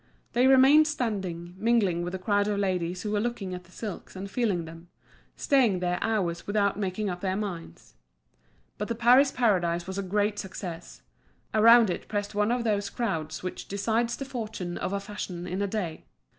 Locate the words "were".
3.11-3.19